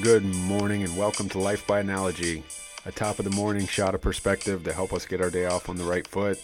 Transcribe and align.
Good 0.00 0.24
morning 0.24 0.82
and 0.82 0.96
welcome 0.96 1.28
to 1.28 1.38
Life 1.38 1.66
by 1.66 1.80
Analogy, 1.80 2.42
a 2.86 2.90
top 2.90 3.18
of 3.18 3.26
the 3.26 3.30
morning 3.30 3.66
shot 3.66 3.94
of 3.94 4.00
perspective 4.00 4.64
to 4.64 4.72
help 4.72 4.90
us 4.94 5.04
get 5.04 5.20
our 5.20 5.28
day 5.28 5.44
off 5.44 5.68
on 5.68 5.76
the 5.76 5.84
right 5.84 6.06
foot, 6.06 6.40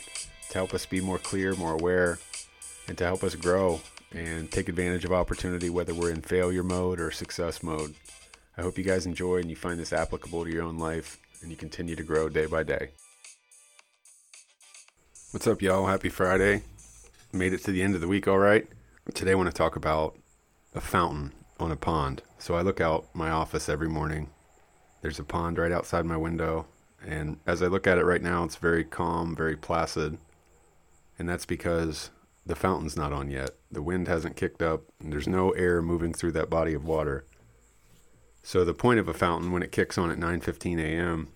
to 0.51 0.55
help 0.55 0.75
us 0.75 0.85
be 0.85 1.01
more 1.01 1.17
clear, 1.17 1.55
more 1.55 1.73
aware, 1.73 2.19
and 2.89 2.99
to 2.99 3.05
help 3.05 3.25
us 3.25 3.35
grow 3.35 3.81
and 4.13 4.51
take 4.51 4.69
advantage 4.69 5.07
of 5.07 5.15
opportunity, 5.15 5.71
whether 5.71 5.95
we're 5.95 6.11
in 6.11 6.21
failure 6.21 6.63
mode 6.63 7.01
or 7.01 7.11
success 7.11 7.63
mode. 7.63 7.95
I 8.59 8.61
hope 8.61 8.77
you 8.77 8.85
guys 8.85 9.07
enjoy 9.07 9.39
and 9.39 9.49
you 9.49 9.57
find 9.57 9.81
this 9.81 9.95
applicable 9.95 10.45
to 10.45 10.53
your 10.53 10.65
own 10.65 10.77
life 10.77 11.19
and 11.41 11.51
you 11.51 11.57
continue 11.57 11.97
to 11.97 12.03
grow 12.03 12.29
day 12.29 12.45
by 12.45 12.65
day. 12.65 12.91
What's 15.31 15.47
up, 15.47 15.63
y'all? 15.63 15.87
Happy 15.87 16.11
Friday. 16.11 16.65
Made 17.33 17.55
it 17.55 17.65
to 17.65 17.73
the 17.73 17.83
end 17.83 17.95
of 17.95 18.03
the 18.03 18.09
week, 18.09 18.29
all 18.29 18.39
right? 18.39 18.67
Today, 19.15 19.33
I 19.33 19.37
want 19.37 19.49
to 19.49 19.57
talk 19.57 19.75
about 19.75 20.19
a 20.75 20.83
fountain 20.83 21.33
on 21.59 21.73
a 21.73 21.77
pond. 21.77 22.23
So 22.39 22.55
I 22.55 22.63
look 22.63 22.81
out 22.81 23.07
my 23.15 23.31
office 23.31 23.69
every 23.69 23.89
morning. 23.89 24.31
There's 25.03 25.19
a 25.19 25.25
pond 25.25 25.59
right 25.59 25.73
outside 25.73 26.05
my 26.05 26.17
window. 26.17 26.67
And 27.05 27.39
as 27.47 27.63
I 27.63 27.67
look 27.67 27.87
at 27.87 27.99
it 27.99 28.05
right 28.05 28.23
now, 28.23 28.45
it's 28.45 28.57
very 28.57 28.85
calm, 28.85 29.37
very 29.37 29.57
placid. 29.57 30.19
And 31.19 31.29
that's 31.29 31.47
because 31.47 32.11
the 32.47 32.57
fountain's 32.57 32.97
not 32.97 33.13
on 33.13 33.31
yet. 33.31 33.51
The 33.71 33.83
wind 33.83 34.09
hasn't 34.09 34.37
kicked 34.37 34.63
up, 34.63 34.83
and 35.01 35.13
there's 35.13 35.29
no 35.29 35.51
air 35.51 35.83
moving 35.83 36.13
through 36.13 36.33
that 36.33 36.51
body 36.51 36.75
of 36.75 36.85
water. 36.85 37.25
So 38.43 38.65
the 38.65 38.75
point 38.75 38.99
of 38.99 39.09
a 39.09 39.15
fountain 39.15 39.53
when 39.53 39.63
it 39.63 39.73
kicks 39.73 39.99
on 39.99 40.11
at 40.11 40.19
9:15 40.19 40.81
a.m. 40.81 41.29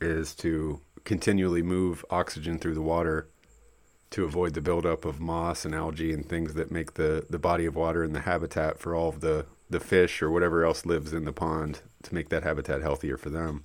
is 0.00 0.34
to 0.36 0.80
continually 1.04 1.62
move 1.62 2.04
oxygen 2.10 2.58
through 2.58 2.74
the 2.74 2.82
water 2.82 3.28
to 4.10 4.24
avoid 4.24 4.54
the 4.54 4.60
buildup 4.60 5.04
of 5.04 5.20
moss 5.20 5.64
and 5.64 5.74
algae 5.74 6.12
and 6.12 6.28
things 6.28 6.54
that 6.54 6.70
make 6.70 6.94
the, 6.94 7.26
the 7.28 7.38
body 7.38 7.66
of 7.66 7.76
water 7.76 8.02
and 8.02 8.14
the 8.14 8.20
habitat 8.20 8.78
for 8.78 8.94
all 8.94 9.08
of 9.08 9.20
the, 9.20 9.46
the 9.70 9.80
fish 9.80 10.22
or 10.22 10.30
whatever 10.30 10.64
else 10.64 10.86
lives 10.86 11.12
in 11.12 11.24
the 11.24 11.32
pond 11.32 11.80
to 12.02 12.14
make 12.14 12.28
that 12.30 12.42
habitat 12.42 12.80
healthier 12.80 13.16
for 13.16 13.30
them. 13.30 13.64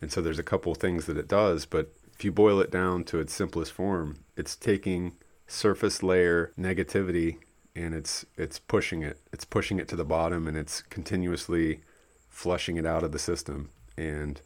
And 0.00 0.12
so 0.12 0.20
there's 0.20 0.38
a 0.38 0.44
couple 0.44 0.74
things 0.74 1.06
that 1.06 1.16
it 1.16 1.28
does, 1.28 1.66
but 1.66 1.92
if 2.14 2.24
you 2.24 2.32
boil 2.32 2.60
it 2.60 2.70
down 2.70 3.04
to 3.04 3.20
its 3.20 3.32
simplest 3.32 3.72
form, 3.72 4.18
it's 4.36 4.56
taking 4.56 5.12
surface 5.46 6.02
layer 6.02 6.52
negativity 6.58 7.38
and 7.74 7.94
it's 7.94 8.26
it's 8.36 8.58
pushing 8.58 9.02
it. 9.02 9.20
It's 9.32 9.44
pushing 9.44 9.78
it 9.78 9.88
to 9.88 9.96
the 9.96 10.04
bottom 10.04 10.48
and 10.48 10.56
it's 10.56 10.82
continuously 10.82 11.80
flushing 12.28 12.76
it 12.76 12.86
out 12.86 13.04
of 13.04 13.12
the 13.12 13.18
system. 13.18 13.70
And 13.96 14.40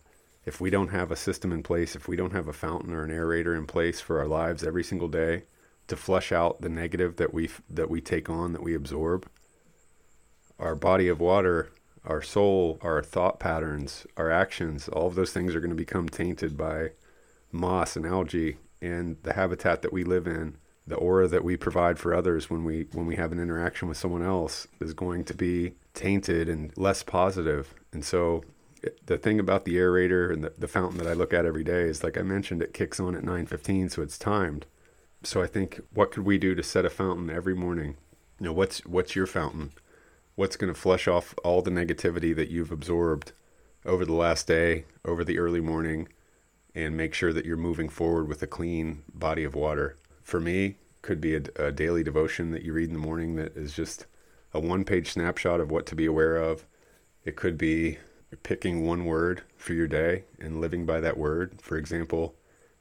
if 0.44 0.60
we 0.60 0.70
don't 0.70 0.88
have 0.88 1.10
a 1.10 1.16
system 1.16 1.52
in 1.52 1.62
place, 1.62 1.94
if 1.94 2.08
we 2.08 2.16
don't 2.16 2.32
have 2.32 2.48
a 2.48 2.52
fountain 2.52 2.92
or 2.92 3.04
an 3.04 3.10
aerator 3.10 3.56
in 3.56 3.66
place 3.66 4.00
for 4.00 4.18
our 4.18 4.26
lives 4.26 4.64
every 4.64 4.84
single 4.84 5.08
day 5.08 5.44
to 5.88 5.96
flush 5.96 6.32
out 6.32 6.60
the 6.60 6.68
negative 6.68 7.16
that 7.16 7.32
we 7.32 7.48
that 7.70 7.90
we 7.90 8.00
take 8.00 8.28
on, 8.28 8.52
that 8.52 8.62
we 8.62 8.74
absorb, 8.74 9.28
our 10.62 10.74
body 10.74 11.08
of 11.08 11.20
water, 11.20 11.70
our 12.04 12.22
soul, 12.22 12.78
our 12.82 13.02
thought 13.02 13.38
patterns, 13.38 14.06
our 14.16 14.30
actions, 14.30 14.88
all 14.88 15.06
of 15.06 15.14
those 15.14 15.32
things 15.32 15.54
are 15.54 15.60
going 15.60 15.70
to 15.70 15.76
become 15.76 16.08
tainted 16.08 16.56
by 16.56 16.90
moss 17.50 17.96
and 17.96 18.06
algae 18.06 18.56
and 18.80 19.16
the 19.22 19.34
habitat 19.34 19.82
that 19.82 19.92
we 19.92 20.04
live 20.04 20.26
in. 20.26 20.56
The 20.84 20.96
aura 20.96 21.28
that 21.28 21.44
we 21.44 21.56
provide 21.56 22.00
for 22.00 22.12
others 22.12 22.50
when 22.50 22.64
we 22.64 22.88
when 22.92 23.06
we 23.06 23.14
have 23.14 23.30
an 23.30 23.38
interaction 23.38 23.86
with 23.86 23.96
someone 23.96 24.22
else 24.22 24.66
is 24.80 24.94
going 24.94 25.24
to 25.26 25.34
be 25.34 25.74
tainted 25.94 26.48
and 26.48 26.76
less 26.76 27.04
positive. 27.04 27.72
And 27.92 28.04
so 28.04 28.42
the 29.06 29.16
thing 29.16 29.38
about 29.38 29.64
the 29.64 29.76
aerator 29.76 30.32
and 30.32 30.42
the, 30.42 30.52
the 30.58 30.66
fountain 30.66 30.98
that 30.98 31.06
I 31.06 31.12
look 31.12 31.32
at 31.32 31.46
every 31.46 31.62
day 31.62 31.82
is 31.82 32.02
like 32.02 32.18
I 32.18 32.22
mentioned, 32.22 32.62
it 32.62 32.74
kicks 32.74 32.98
on 32.98 33.14
at 33.14 33.22
9:15, 33.22 33.92
so 33.92 34.02
it's 34.02 34.18
timed. 34.18 34.66
So 35.22 35.40
I 35.40 35.46
think, 35.46 35.80
what 35.94 36.10
could 36.10 36.24
we 36.24 36.36
do 36.36 36.56
to 36.56 36.64
set 36.64 36.84
a 36.84 36.90
fountain 36.90 37.30
every 37.30 37.54
morning? 37.54 37.96
You 38.40 38.46
know, 38.46 38.52
what's 38.52 38.84
what's 38.84 39.14
your 39.14 39.26
fountain? 39.26 39.70
What's 40.42 40.56
going 40.56 40.74
to 40.74 40.80
flush 40.80 41.06
off 41.06 41.36
all 41.44 41.62
the 41.62 41.70
negativity 41.70 42.34
that 42.34 42.50
you've 42.50 42.72
absorbed 42.72 43.30
over 43.86 44.04
the 44.04 44.12
last 44.12 44.48
day, 44.48 44.86
over 45.04 45.22
the 45.22 45.38
early 45.38 45.60
morning, 45.60 46.08
and 46.74 46.96
make 46.96 47.14
sure 47.14 47.32
that 47.32 47.44
you're 47.44 47.56
moving 47.56 47.88
forward 47.88 48.26
with 48.26 48.42
a 48.42 48.48
clean 48.48 49.04
body 49.14 49.44
of 49.44 49.54
water. 49.54 49.98
For 50.20 50.40
me, 50.40 50.78
could 51.00 51.20
be 51.20 51.36
a, 51.36 51.42
a 51.54 51.70
daily 51.70 52.02
devotion 52.02 52.50
that 52.50 52.64
you 52.64 52.72
read 52.72 52.88
in 52.88 52.92
the 52.92 52.98
morning 52.98 53.36
that 53.36 53.56
is 53.56 53.72
just 53.72 54.06
a 54.52 54.58
one-page 54.58 55.12
snapshot 55.12 55.60
of 55.60 55.70
what 55.70 55.86
to 55.86 55.94
be 55.94 56.06
aware 56.06 56.38
of. 56.38 56.66
It 57.24 57.36
could 57.36 57.56
be 57.56 57.98
picking 58.42 58.84
one 58.84 59.04
word 59.04 59.42
for 59.56 59.74
your 59.74 59.86
day 59.86 60.24
and 60.40 60.60
living 60.60 60.84
by 60.84 60.98
that 61.02 61.16
word. 61.16 61.62
For 61.62 61.76
example, 61.76 62.34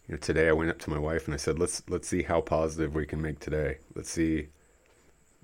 you 0.08 0.16
know, 0.16 0.18
today 0.18 0.50
I 0.50 0.54
went 0.54 0.72
up 0.72 0.80
to 0.80 0.90
my 0.90 0.98
wife 0.98 1.26
and 1.26 1.36
I 1.36 1.38
said, 1.38 1.60
"Let's 1.60 1.84
let's 1.88 2.08
see 2.08 2.24
how 2.24 2.42
positive 2.42 2.96
we 2.96 3.06
can 3.06 3.22
make 3.22 3.40
today. 3.40 3.78
Let's 3.94 4.10
see, 4.10 4.48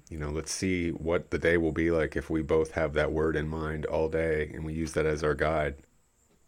you 0.10 0.18
know, 0.18 0.30
let's 0.30 0.52
see 0.52 0.90
what 0.90 1.32
the 1.32 1.38
day 1.38 1.58
will 1.58 1.72
be 1.72 1.92
like 1.92 2.16
if 2.16 2.30
we 2.30 2.42
both 2.42 2.72
have 2.72 2.94
that 2.94 3.12
word 3.12 3.36
in 3.36 3.48
mind 3.48 3.86
all 3.86 4.10
day 4.10 4.52
and 4.54 4.66
we 4.66 4.74
use 4.74 4.94
that 4.94 5.06
as 5.06 5.24
our 5.24 5.36
guide." 5.36 5.76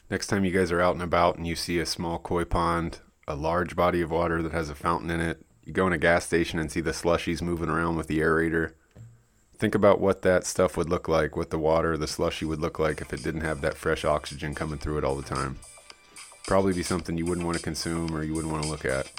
Next 0.09 0.27
time 0.27 0.43
you 0.43 0.51
guys 0.51 0.71
are 0.71 0.81
out 0.81 0.95
and 0.95 1.03
about 1.03 1.37
and 1.37 1.45
you 1.45 1.55
see 1.55 1.79
a 1.79 1.85
small 1.85 2.19
koi 2.19 2.45
pond, 2.45 2.99
a 3.27 3.35
large 3.35 3.75
body 3.75 4.01
of 4.01 4.11
water 4.11 4.41
that 4.41 4.51
has 4.51 4.69
a 4.69 4.75
fountain 4.75 5.11
in 5.11 5.19
it, 5.19 5.45
you 5.63 5.73
go 5.73 5.85
in 5.85 5.93
a 5.93 5.97
gas 5.97 6.25
station 6.25 6.59
and 6.59 6.71
see 6.71 6.81
the 6.81 6.91
slushies 6.91 7.41
moving 7.41 7.69
around 7.69 7.95
with 7.95 8.07
the 8.07 8.19
aerator 8.19 8.73
Think 9.59 9.75
about 9.75 9.99
what 9.99 10.21
that 10.21 10.45
stuff 10.45 10.77
would 10.77 10.89
look 10.89 11.09
like, 11.09 11.35
what 11.35 11.49
the 11.49 11.59
water, 11.59 11.97
the 11.97 12.07
slushy 12.07 12.45
would 12.45 12.61
look 12.61 12.79
like 12.79 13.01
if 13.01 13.11
it 13.11 13.21
didn't 13.21 13.41
have 13.41 13.59
that 13.59 13.75
fresh 13.75 14.05
oxygen 14.05 14.55
coming 14.55 14.79
through 14.79 14.99
it 14.99 15.03
all 15.03 15.17
the 15.17 15.21
time. 15.21 15.59
Probably 16.47 16.71
be 16.71 16.81
something 16.81 17.17
you 17.17 17.25
wouldn't 17.25 17.45
want 17.45 17.57
to 17.57 17.63
consume 17.63 18.15
or 18.15 18.23
you 18.23 18.33
wouldn't 18.33 18.53
want 18.53 18.63
to 18.63 18.69
look 18.69 18.85
at. 18.85 19.11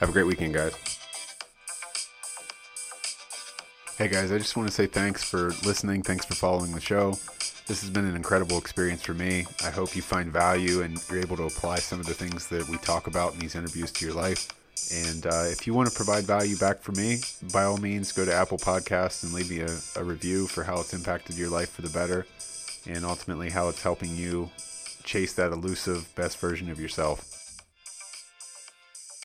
Have 0.00 0.10
a 0.10 0.12
great 0.12 0.26
weekend, 0.26 0.52
guys. 0.52 1.03
Hey 3.96 4.08
guys, 4.08 4.32
I 4.32 4.38
just 4.38 4.56
want 4.56 4.68
to 4.68 4.74
say 4.74 4.86
thanks 4.86 5.22
for 5.22 5.50
listening. 5.64 6.02
Thanks 6.02 6.24
for 6.24 6.34
following 6.34 6.72
the 6.72 6.80
show. 6.80 7.12
This 7.68 7.80
has 7.80 7.90
been 7.90 8.04
an 8.04 8.16
incredible 8.16 8.58
experience 8.58 9.02
for 9.02 9.14
me. 9.14 9.46
I 9.64 9.70
hope 9.70 9.94
you 9.94 10.02
find 10.02 10.32
value 10.32 10.82
and 10.82 11.00
you're 11.08 11.20
able 11.20 11.36
to 11.36 11.44
apply 11.44 11.76
some 11.76 12.00
of 12.00 12.06
the 12.06 12.12
things 12.12 12.48
that 12.48 12.68
we 12.68 12.76
talk 12.78 13.06
about 13.06 13.34
in 13.34 13.38
these 13.38 13.54
interviews 13.54 13.92
to 13.92 14.04
your 14.04 14.12
life. 14.12 14.48
And 14.92 15.26
uh, 15.26 15.44
if 15.44 15.64
you 15.64 15.74
want 15.74 15.88
to 15.90 15.94
provide 15.94 16.24
value 16.24 16.56
back 16.56 16.80
for 16.80 16.90
me, 16.90 17.20
by 17.52 17.62
all 17.62 17.76
means, 17.76 18.10
go 18.10 18.24
to 18.24 18.34
Apple 18.34 18.58
Podcasts 18.58 19.22
and 19.22 19.32
leave 19.32 19.48
me 19.48 19.60
a, 19.60 20.00
a 20.00 20.02
review 20.02 20.48
for 20.48 20.64
how 20.64 20.80
it's 20.80 20.92
impacted 20.92 21.38
your 21.38 21.48
life 21.48 21.70
for 21.70 21.82
the 21.82 21.90
better 21.90 22.26
and 22.86 23.04
ultimately 23.04 23.48
how 23.48 23.68
it's 23.68 23.84
helping 23.84 24.16
you 24.16 24.50
chase 25.04 25.34
that 25.34 25.52
elusive 25.52 26.12
best 26.16 26.38
version 26.38 26.68
of 26.68 26.80
yourself. 26.80 27.33